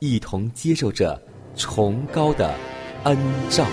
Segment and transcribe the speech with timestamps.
[0.00, 1.20] 一同接受着
[1.54, 2.54] 崇高的
[3.04, 3.16] 恩
[3.50, 3.66] 照。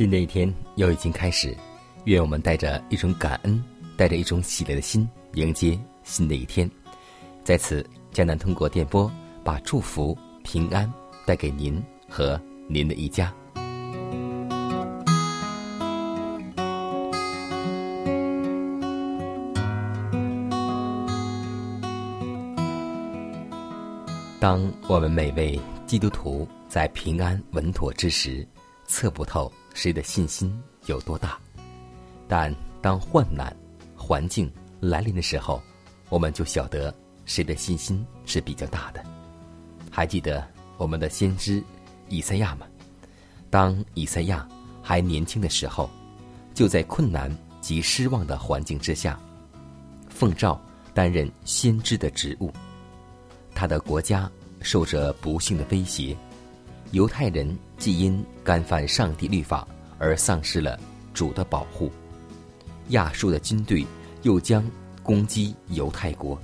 [0.00, 1.54] 新的一天又已经开始，
[2.04, 3.62] 愿我们带着一种感恩，
[3.98, 6.70] 带着一种喜乐的心，迎接新的一天。
[7.44, 9.12] 在此，江南通过电波
[9.44, 10.90] 把祝福、平安
[11.26, 11.78] 带给您
[12.08, 13.30] 和您的一家。
[24.40, 28.48] 当我们每位基督徒在平安稳妥之时，
[28.86, 30.52] 测不透谁的信心
[30.86, 31.38] 有多大，
[32.28, 33.54] 但当患难、
[33.96, 34.50] 环境
[34.80, 35.62] 来临的时候，
[36.08, 36.94] 我们就晓得
[37.24, 39.02] 谁的信心是比较大的。
[39.90, 41.62] 还记得我们的先知
[42.08, 42.66] 以赛亚吗？
[43.48, 44.46] 当以赛亚
[44.82, 45.88] 还年轻的时候，
[46.54, 49.18] 就在困难及失望的环境之下，
[50.08, 50.60] 奉召
[50.94, 52.52] 担任先知的职务。
[53.54, 54.30] 他的国家
[54.62, 56.16] 受着不幸的威胁。
[56.92, 59.66] 犹太人既因干犯上帝律法
[59.98, 60.78] 而丧失了
[61.14, 61.90] 主的保护，
[62.88, 63.86] 亚述的军队
[64.22, 64.68] 又将
[65.02, 66.40] 攻击犹太国。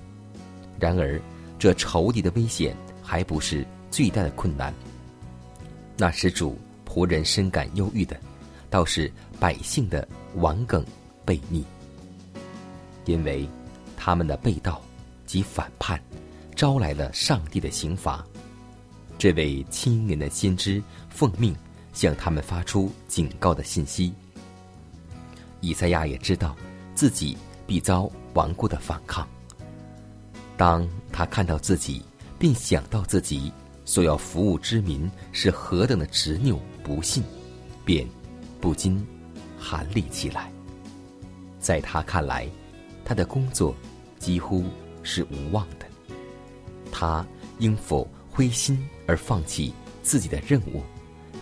[0.79, 1.21] 然而，
[1.59, 4.73] 这仇敌的危险还不是最大的困难。
[5.97, 6.56] 那使主
[6.87, 8.17] 仆人深感忧郁的，
[8.71, 10.06] 倒是百姓的
[10.37, 10.85] 顽梗
[11.25, 11.65] 悖逆，
[13.05, 13.49] 因为
[13.97, 14.81] 他们的背道
[15.25, 16.01] 及反叛，
[16.55, 18.25] 招来了上帝的刑罚。
[19.26, 21.53] 这位青年的先知奉命
[21.92, 24.14] 向他们发出警告的信息。
[25.60, 26.56] 以赛亚也知道
[26.94, 29.26] 自己必遭顽固的反抗。
[30.56, 32.04] 当他看到自己，
[32.38, 33.53] 并想到自己
[33.84, 37.20] 所要服务之民是何等的执拗不信，
[37.84, 38.06] 便
[38.60, 39.04] 不禁
[39.58, 40.53] 寒栗起来。
[41.58, 42.48] 在他看来，
[43.04, 43.75] 他的工作
[44.20, 44.64] 几乎
[45.03, 45.87] 是无望的。
[46.93, 47.26] 他
[47.58, 48.08] 应否？
[48.37, 50.83] 灰心而放弃自己的任务，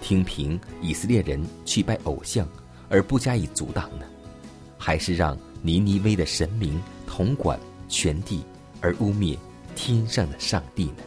[0.01, 2.49] 听凭以色列人去拜偶像
[2.89, 4.07] 而不加以阻挡呢？
[4.79, 8.45] 还是让尼尼微的神明统管全地
[8.81, 9.37] 而污蔑
[9.75, 11.03] 天上的上帝呢？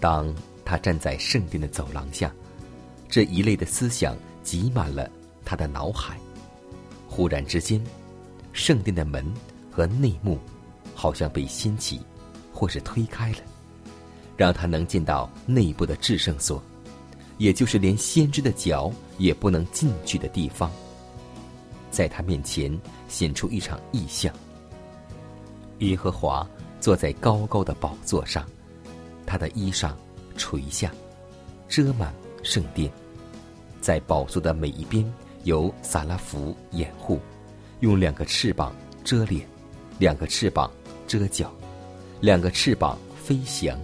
[0.00, 2.34] 当他站在圣殿的走廊下，
[3.08, 5.08] 这一类的思想挤满了
[5.44, 6.18] 他的脑海。
[7.06, 7.80] 忽然之间，
[8.52, 9.32] 圣殿的门
[9.70, 10.40] 和内幕
[10.92, 12.00] 好像被掀起，
[12.52, 13.38] 或是推开了。
[14.36, 16.62] 让他能进到内部的至圣所，
[17.38, 20.70] 也就是连先知的脚也不能进去的地方。
[21.90, 22.78] 在他面前
[23.08, 24.32] 显出一场异象。
[25.78, 26.46] 耶和华
[26.80, 28.46] 坐在高高的宝座上，
[29.24, 29.92] 他的衣裳
[30.36, 30.92] 垂下，
[31.68, 32.90] 遮满圣殿。
[33.80, 35.10] 在宝座的每一边
[35.44, 37.20] 有撒拉弗掩护，
[37.80, 38.74] 用两个翅膀
[39.04, 39.46] 遮脸，
[39.98, 40.70] 两个翅膀
[41.06, 41.50] 遮脚，
[42.20, 43.78] 两个翅膀飞翔。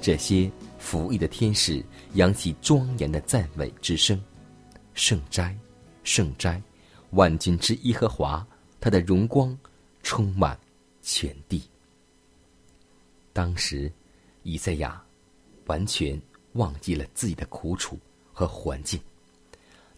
[0.00, 4.20] 这些服役的天使扬起庄严的赞美之声
[4.94, 5.56] ：“圣斋，
[6.04, 6.60] 圣斋，
[7.10, 8.46] 万军之耶和华，
[8.80, 9.56] 他的荣光
[10.02, 10.58] 充满
[11.02, 11.62] 全地。”
[13.32, 13.92] 当时，
[14.42, 15.02] 以赛亚
[15.66, 16.20] 完全
[16.54, 17.98] 忘记了自己的苦楚
[18.32, 18.98] 和环境。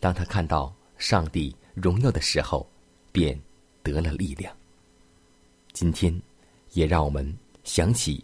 [0.00, 2.68] 当他看到上帝荣耀的时候，
[3.12, 3.40] 便
[3.82, 4.54] 得了力量。
[5.72, 6.20] 今天，
[6.72, 7.34] 也让我们
[7.64, 8.22] 想起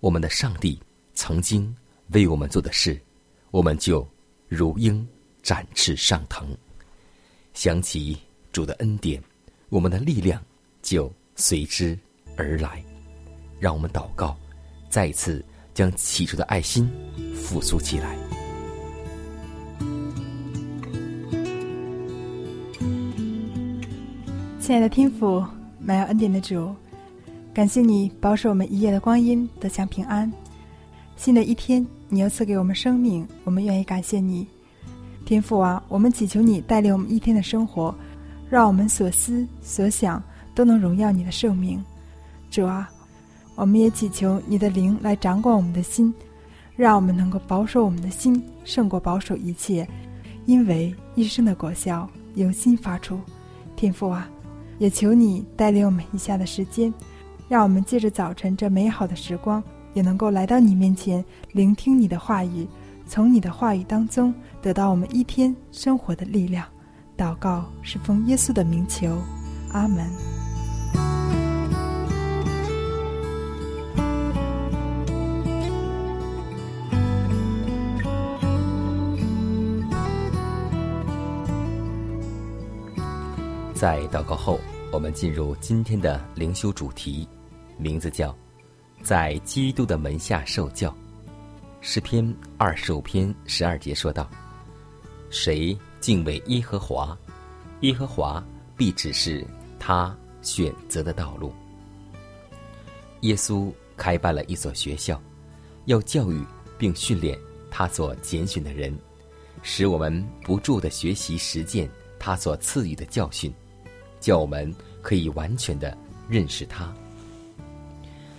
[0.00, 0.80] 我们的上帝
[1.16, 1.74] 曾经
[2.12, 3.00] 为我们做的事，
[3.50, 4.06] 我们就
[4.46, 5.04] 如鹰
[5.42, 6.46] 展翅上腾；
[7.54, 8.16] 想起
[8.52, 9.20] 主的恩典，
[9.70, 10.40] 我们的力量
[10.82, 11.98] 就随之
[12.36, 12.80] 而来。
[13.58, 14.36] 让我们祷告，
[14.90, 15.42] 再次
[15.72, 16.88] 将起初的爱心
[17.34, 18.14] 复苏起来。
[24.60, 25.42] 亲爱的天父，
[25.80, 26.74] 满有恩典的主，
[27.54, 30.30] 感谢你保守我们一夜的光阴得享平安。
[31.16, 34.46] 新的一天，你又赐给我们生命，我们愿意感谢你。
[35.24, 37.94] 天父啊，我们祈求你带领我们一天的生活，
[38.48, 40.22] 让我们所思所想
[40.54, 41.82] 都能荣耀你的圣名。
[42.50, 42.88] 主啊，
[43.54, 46.14] 我们也祈求你的灵来掌管我们的心，
[46.76, 49.88] 让我们能够保守我们的心胜过保守一切，
[50.44, 53.18] 因为一生的果效由心发出。
[53.74, 54.28] 天父啊。
[54.78, 56.92] 也求你带领我们以下的时间，
[57.48, 59.64] 让我们借着早晨这美好的时光，
[59.96, 62.68] 也能够来到你面前，聆听你的话语，
[63.06, 66.66] 从你的话语当中得到我们一天生活的力量。
[67.16, 69.16] 祷告是奉耶稣的名求，
[69.72, 70.06] 阿门。
[83.72, 84.60] 在祷告后，
[84.92, 87.26] 我们进入今天的灵修主题，
[87.78, 88.36] 名字叫
[89.06, 90.92] “在基督的门下受教”。
[91.80, 94.28] 诗篇二十五篇十二节说道
[95.30, 97.16] ：“谁敬畏耶和华，
[97.82, 98.44] 耶和华
[98.76, 99.46] 必指示
[99.78, 100.12] 他
[100.42, 101.52] 选择的道路。”
[103.22, 105.22] 耶稣开办了一所学校，
[105.84, 106.44] 要教育
[106.76, 107.38] 并训练
[107.70, 108.92] 他所拣选的人，
[109.62, 111.88] 使我们不住的学习实践
[112.18, 113.54] 他所赐予的教训。
[114.18, 115.96] 叫我们可以完全的
[116.28, 116.92] 认识他。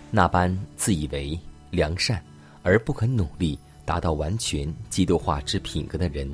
[0.09, 1.39] 那般自以为
[1.69, 2.23] 良善
[2.63, 6.31] 而不肯努力达到完全基督化之品格的人，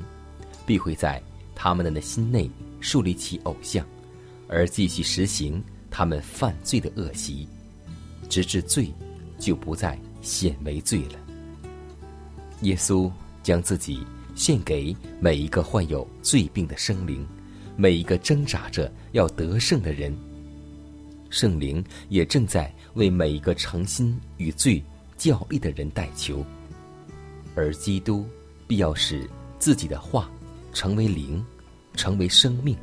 [0.64, 1.22] 必会在
[1.54, 2.50] 他们的心内
[2.80, 3.86] 树立起偶像，
[4.48, 7.48] 而继续实行他们犯罪的恶习，
[8.28, 8.92] 直至罪
[9.38, 11.18] 就不再显为罪了。
[12.62, 13.10] 耶稣
[13.42, 17.26] 将自己献给每一个患有罪病的生灵。
[17.76, 20.16] 每一个挣扎着要得胜的人，
[21.34, 24.80] 圣灵也正在为每一个诚心与罪
[25.16, 26.46] 较力的人代求，
[27.56, 28.24] 而基督
[28.68, 29.28] 必要使
[29.58, 30.30] 自己的话
[30.72, 31.44] 成为灵，
[31.94, 32.76] 成为生命，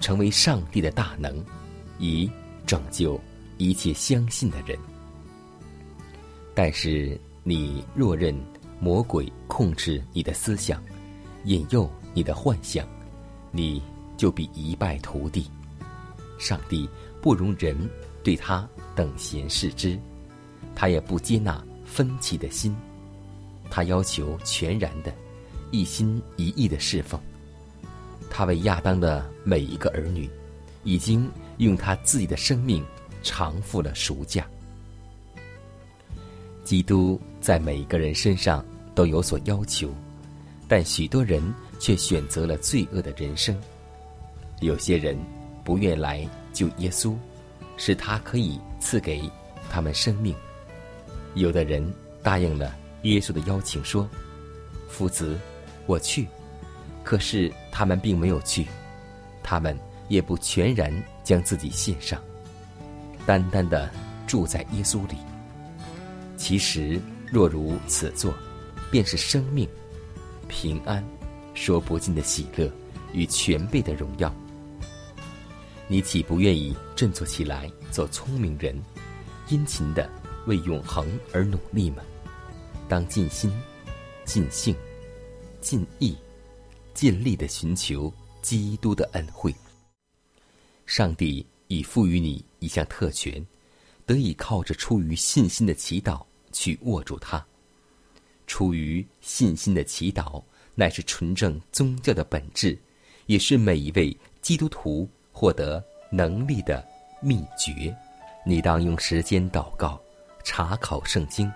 [0.00, 1.40] 成为上帝的大能，
[2.00, 2.28] 以
[2.66, 3.20] 拯救
[3.56, 4.76] 一切相信的人。
[6.56, 8.34] 但是你若认
[8.80, 10.82] 魔鬼控制你的思想，
[11.44, 12.84] 引诱你的幻想，
[13.52, 13.80] 你。
[14.16, 15.46] 就必一败涂地。
[16.38, 16.88] 上帝
[17.26, 17.76] 不容人
[18.22, 19.98] 对他等闲视之，
[20.76, 22.72] 他也不接纳分歧的心，
[23.68, 25.12] 他要求全然的、
[25.72, 27.20] 一心一意的侍奉。
[28.30, 30.30] 他为亚当的每一个儿女，
[30.84, 32.86] 已经用他自己的生命
[33.24, 34.46] 偿付了赎价。
[36.62, 38.64] 基督在每一个人身上
[38.94, 39.92] 都有所要求，
[40.68, 41.42] 但许多人
[41.80, 43.60] 却选择了罪恶的人生。
[44.60, 45.18] 有些人
[45.64, 46.24] 不愿来
[46.56, 47.14] 救耶稣，
[47.76, 49.30] 使他可以赐给
[49.70, 50.34] 他们生命；
[51.34, 51.86] 有的人
[52.22, 54.08] 答应了耶稣的邀请，说
[54.88, 55.38] ：“夫子，
[55.84, 56.26] 我去。”
[57.04, 58.66] 可是他们并没有去，
[59.42, 60.90] 他们也不全然
[61.22, 62.18] 将自己献上，
[63.26, 63.90] 单单的
[64.26, 65.16] 住在耶稣里。
[66.38, 66.98] 其实
[67.30, 68.32] 若如此做，
[68.90, 69.68] 便是生命、
[70.48, 71.04] 平安、
[71.52, 72.72] 说不尽的喜乐
[73.12, 74.34] 与全备的荣耀。
[75.88, 78.76] 你岂不愿意振作起来，做聪明人，
[79.48, 80.10] 殷勤的
[80.46, 82.02] 为永恒而努力吗？
[82.88, 83.52] 当尽心、
[84.24, 84.74] 尽性、
[85.60, 86.16] 尽意、
[86.92, 88.12] 尽力的寻求
[88.42, 89.54] 基督的恩惠。
[90.86, 93.44] 上帝已赋予你一项特权，
[94.04, 97.44] 得以靠着出于信心的祈祷去握住它。
[98.48, 100.42] 出于信心的祈祷，
[100.74, 102.76] 乃是纯正宗教的本质，
[103.26, 105.08] 也是每一位基督徒。
[105.38, 106.82] 获得能力的
[107.20, 107.94] 秘诀，
[108.42, 110.00] 你当用时间祷告、
[110.42, 111.52] 查考圣经，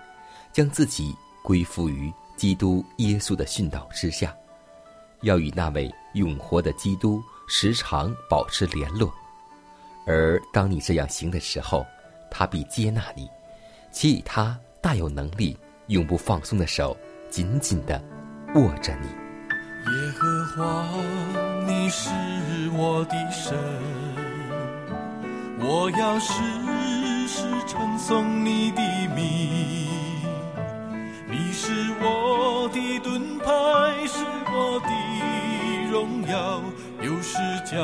[0.53, 4.37] 将自己归附于基督耶稣的训导之下，
[5.21, 9.11] 要与那位永活的基督时常保持联络。
[10.05, 11.83] 而当你这样行的时候，
[12.29, 13.27] 他必接纳你，
[13.91, 15.57] 且以他大有能力、
[15.87, 16.95] 永不放松的手
[17.31, 17.99] 紧紧的
[18.53, 19.30] 握着你。
[19.87, 20.85] 耶和华，
[21.65, 22.09] 你是
[22.73, 23.57] 我的神，
[25.59, 26.33] 我要时
[27.27, 28.81] 时称颂你的
[29.15, 29.19] 名，
[31.29, 33.45] 你是我的盾牌，
[34.05, 34.23] 是
[34.53, 34.89] 我的
[35.91, 36.61] 荣耀，
[37.01, 37.81] 有时叫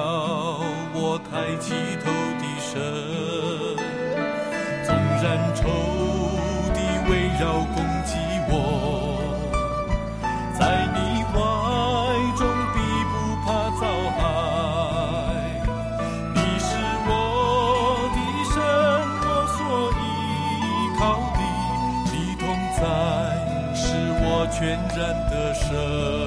[0.93, 1.73] 我抬起
[2.03, 2.71] 头的神。
[4.85, 5.25] 纵然
[5.55, 5.63] 仇
[6.73, 6.77] 敌
[7.11, 8.15] 围绕攻击
[8.49, 8.53] 我，
[25.73, 26.26] 然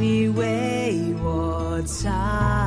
[0.00, 2.63] 你为我擦。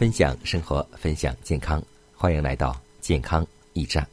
[0.00, 4.08] 分享生活，分享健康，欢迎来到健康驿站。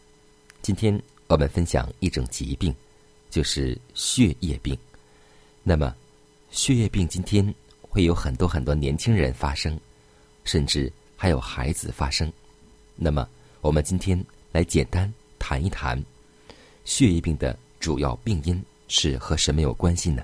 [0.61, 2.75] 今天我们分享一种疾病，
[3.29, 4.77] 就是血液病。
[5.63, 5.95] 那么，
[6.51, 9.79] 血液病今天会有很多很多年轻人发生，
[10.43, 12.29] 甚至还有孩子发生。
[12.97, 13.25] 那么，
[13.61, 16.03] 我们今天来简单谈一谈
[16.83, 20.21] 血液病的主要病因是和什么有关系呢？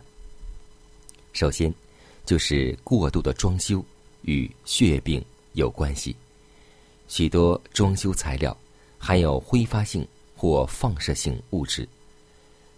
[1.32, 1.74] 首先，
[2.26, 3.82] 就是过度的装修
[4.24, 6.16] 与血液病有关系。
[7.08, 8.56] 许多装修材料
[8.98, 11.88] 含有挥发性或放射性物质，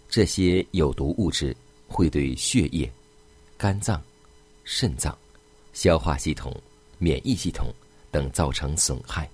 [0.08, 1.56] 这些有毒物质
[1.88, 2.90] 会对血液、
[3.56, 4.02] 肝脏、
[4.64, 5.16] 肾脏、
[5.72, 6.54] 消化系统、
[6.98, 7.72] 免疫系统
[8.10, 9.28] 等造成损害，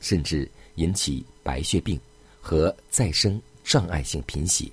[0.00, 2.00] 甚至引起白血病
[2.40, 4.70] 和再生障碍性贫血。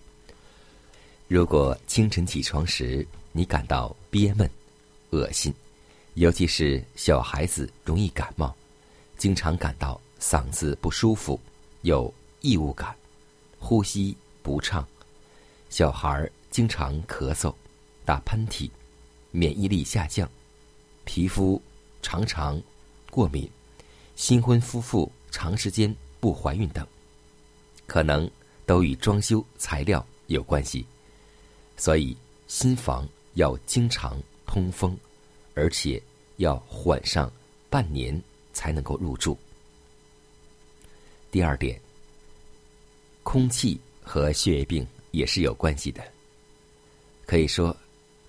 [1.27, 4.49] 如果清晨起床时你感到憋闷、
[5.11, 5.53] 恶心，
[6.15, 8.55] 尤其是小孩子容易感冒，
[9.17, 11.39] 经常感到嗓子不舒服、
[11.81, 12.95] 有异物感、
[13.59, 14.87] 呼吸不畅，
[15.69, 17.53] 小孩经常咳嗽、
[18.05, 18.69] 打喷嚏、
[19.31, 20.29] 免疫力下降、
[21.03, 21.59] 皮肤
[22.01, 22.61] 常常
[23.09, 23.49] 过敏、
[24.15, 26.85] 新婚夫妇长时间不怀孕等，
[27.87, 28.29] 可能
[28.67, 30.85] 都与装修材料有关系。
[31.75, 32.15] 所以，
[32.47, 34.95] 新房要经常通风，
[35.53, 36.01] 而且
[36.37, 37.31] 要缓上
[37.69, 38.19] 半年
[38.53, 39.37] 才能够入住。
[41.31, 41.79] 第二点，
[43.23, 46.03] 空气和血液病也是有关系的。
[47.25, 47.75] 可以说，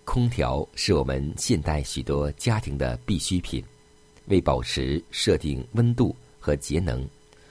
[0.05, 3.65] 空调是我们现代许多家庭的必需品。
[4.29, 7.07] 为保持设定温度和节能，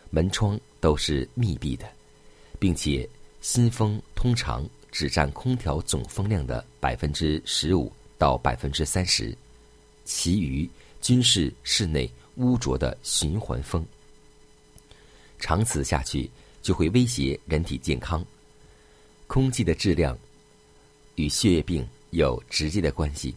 [0.10, 1.88] 门窗都是密闭的，
[2.58, 3.08] 并且
[3.42, 9.38] 新风通常只占空调总风量的百分之十五到百分之三十，
[10.06, 10.70] 其余
[11.02, 13.86] 均是室内污浊的循环风。
[15.40, 16.30] 长此下去，
[16.62, 18.26] 就会威胁人体健康。
[19.28, 20.18] 空气的质量
[21.16, 23.36] 与血液病有直接的关系，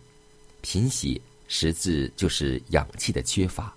[0.61, 3.75] 贫血实质就是氧气的缺乏。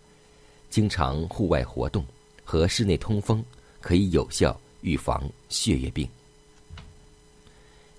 [0.69, 2.05] 经常户外活动
[2.43, 3.43] 和室内通风
[3.81, 6.07] 可以有效预防血液病。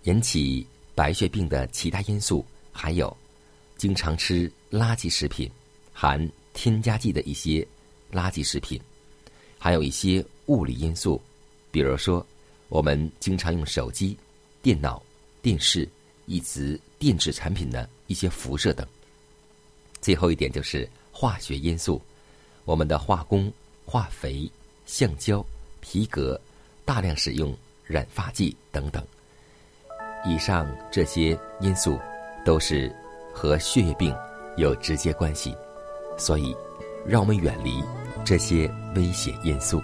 [0.05, 3.15] 引起白血病的其他因素还有：
[3.81, 5.51] 经常吃垃圾食品、
[5.91, 7.67] 含添加剂的一些
[8.13, 8.79] 垃圾食品，
[9.59, 11.19] 还有一些物理因素，
[11.71, 12.25] 比如说
[12.69, 14.15] 我们经常用手机、
[14.61, 15.03] 电脑、
[15.41, 15.89] 电视
[16.27, 18.87] 以及电子产品的一些辐射等。
[20.03, 21.99] 最后一点就是化学因素，
[22.67, 23.51] 我们的化工、
[23.87, 24.47] 化肥、
[24.85, 25.43] 橡胶、
[25.81, 26.39] 皮革，
[26.85, 29.03] 大量使用染发剂等等。
[30.27, 31.99] 以上这些因素
[32.45, 32.95] 都是
[33.33, 34.15] 和血液病
[34.57, 35.57] 有直接关系，
[36.17, 36.55] 所以
[37.07, 37.83] 让我们远离
[38.25, 39.83] 这些危险因素。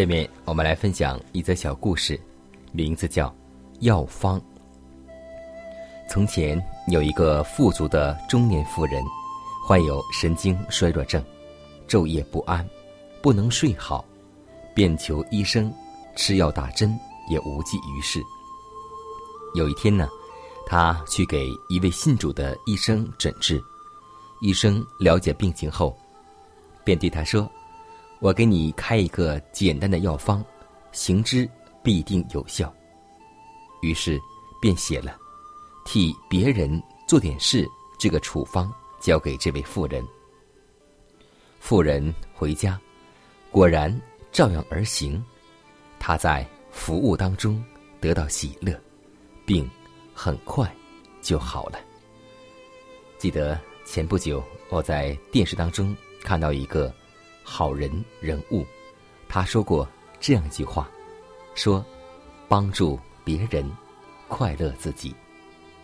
[0.00, 2.18] 下面我们来分享一则小故事，
[2.72, 3.28] 名字叫
[3.80, 4.40] 《药方》。
[6.08, 6.58] 从前
[6.88, 9.04] 有一个富足的中年妇人，
[9.62, 11.22] 患有神经衰弱症，
[11.86, 12.66] 昼夜不安，
[13.20, 14.02] 不能睡好，
[14.74, 15.70] 便求医生
[16.16, 18.22] 吃药打针，也无济于事。
[19.54, 20.08] 有一天呢，
[20.66, 23.62] 他去给一位信主的医生诊治，
[24.40, 25.94] 医生了解病情后，
[26.84, 27.46] 便对他说
[28.20, 30.44] ：“我给你开一个简单的药方，
[30.92, 31.48] 行之
[31.82, 32.72] 必定有效。”
[33.82, 34.20] 于是
[34.60, 35.18] 便写了
[35.86, 37.66] “替别人做点事”
[37.98, 40.06] 这个处方交给这位妇人。
[41.58, 42.78] 妇人回家，
[43.50, 43.98] 果然
[44.30, 45.22] 照样而行。
[45.98, 47.62] 她在服务当中
[48.00, 48.78] 得到喜乐，
[49.46, 49.68] 病
[50.14, 50.70] 很快
[51.22, 51.78] 就好了。
[53.18, 56.94] 记得前不久我在电视当中看到一个
[57.52, 58.64] 好人人物，
[59.28, 59.86] 他说过
[60.20, 60.88] 这样一句话，
[61.56, 61.84] 说
[62.46, 63.68] ：“帮助别人，
[64.28, 65.12] 快乐自己。”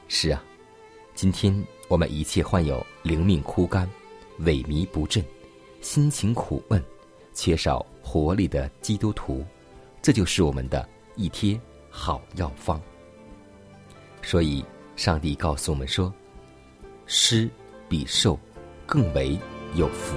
[0.06, 0.40] 是啊，
[1.12, 1.52] 今天
[1.88, 3.90] 我们一切患有灵命枯干、
[4.42, 5.24] 萎靡不振、
[5.80, 6.80] 心情苦闷、
[7.34, 9.44] 缺少活力的基督徒，
[10.00, 12.80] 这就是我们的一贴好药方。
[14.22, 16.14] 所以，上帝告诉我们说
[17.06, 17.50] ：“施
[17.88, 18.38] 比受
[18.86, 19.36] 更为
[19.74, 20.16] 有福。”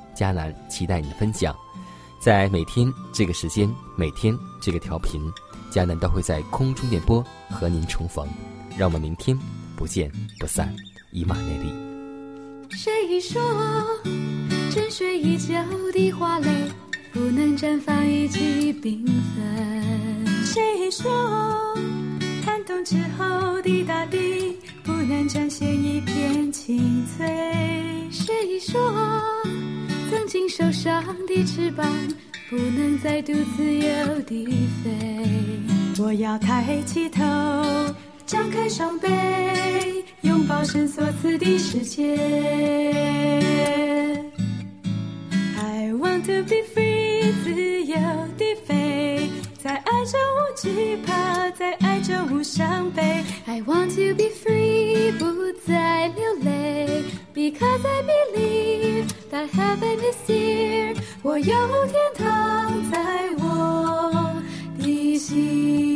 [0.15, 1.55] 迦南期待你的分享，
[2.19, 5.21] 在每天这个时间，每天这个调频，
[5.71, 8.27] 迦南都会在空中电波和您重逢。
[8.77, 9.37] 让我们明天
[9.75, 10.73] 不见不散，
[11.11, 11.73] 以马内利。
[12.71, 13.41] 谁说
[14.71, 15.53] 沉睡已久
[15.91, 16.47] 的花蕾
[17.11, 20.25] 不能绽放一季缤纷？
[20.45, 21.75] 谁说
[22.45, 27.27] 寒冬之后的大地不能展现一片青翠？
[28.09, 28.79] 谁说
[30.11, 31.87] 曾经受伤的翅膀
[32.49, 34.45] 不能再度自由地
[34.83, 34.91] 飞？
[36.03, 37.21] 我要抬起头，
[38.25, 39.07] 张开双臂，
[40.23, 42.17] 拥抱神所赐的世界。
[45.57, 46.80] I want to be free，
[59.41, 61.45] that heaven is here，我有
[61.87, 62.99] 天堂在
[63.39, 64.41] 我
[64.77, 65.90] 的心。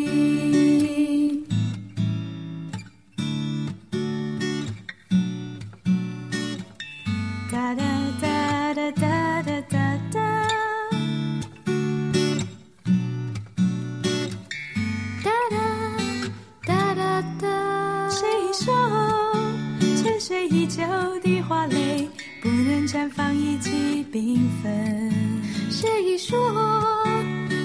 [24.15, 25.43] 缤纷？
[25.69, 26.39] 谁说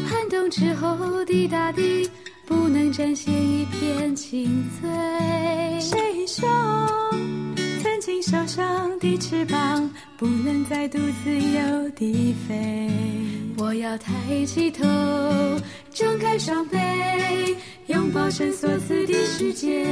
[0.08, 2.10] 寒冬之后的大地
[2.44, 4.90] 不能展现一片青翠？
[5.80, 6.48] 谁说
[7.80, 12.90] 曾经受伤的翅膀不能再度自由地飞？
[13.56, 14.84] 我要抬起头，
[15.92, 16.76] 张开双臂，
[17.86, 19.86] 拥抱神所赐的世界。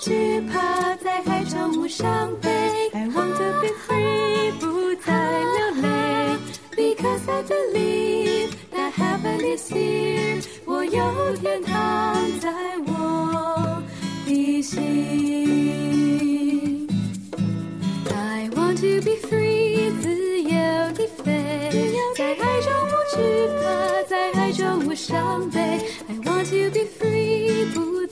[0.00, 2.48] 惧怕，在海中无伤悲。
[2.92, 5.86] I want to be free，不再流泪
[6.76, 11.74] ，because I believe that heaven is here，我有天堂
[12.40, 12.48] 在
[12.86, 13.82] 我
[14.24, 14.78] 的心。
[18.08, 20.50] I want to be free，自由
[20.94, 21.26] 地飞，
[22.16, 23.16] 在爱中无惧
[23.60, 23.66] 怕，
[24.08, 25.58] 在爱中无伤悲。
[26.08, 27.47] I want to be free，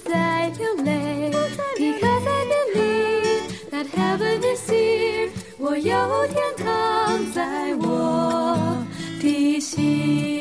[0.09, 1.31] 在流泪
[1.79, 2.81] 你可在别离
[3.71, 8.85] that heaven is here，我有天堂在我
[9.21, 10.36] 的心。